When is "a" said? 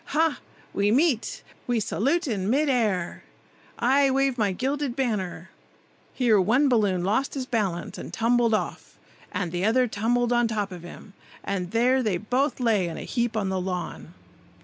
12.97-13.03